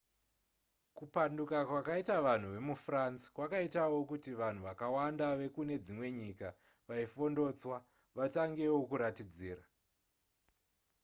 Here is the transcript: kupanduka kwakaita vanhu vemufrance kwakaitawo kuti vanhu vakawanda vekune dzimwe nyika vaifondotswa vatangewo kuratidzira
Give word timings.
kupanduka 0.97 1.57
kwakaita 1.69 2.15
vanhu 2.27 2.47
vemufrance 2.55 3.23
kwakaitawo 3.35 3.97
kuti 4.11 4.31
vanhu 4.41 4.61
vakawanda 4.67 5.25
vekune 5.41 5.75
dzimwe 5.85 6.07
nyika 6.19 6.47
vaifondotswa 6.87 7.77
vatangewo 8.17 8.79
kuratidzira 8.89 9.63